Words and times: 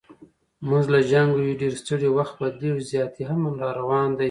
موږ 0.67 0.83
له 0.93 0.99
جنګه 1.11 1.39
یو 1.45 1.57
ډېر 1.61 1.73
ستړي، 1.81 2.09
وخت 2.11 2.33
بدلیږي 2.41 2.83
زیاتي 2.91 3.21
امن 3.33 3.53
را 3.61 3.69
روان 3.79 4.09
دی 4.11 4.19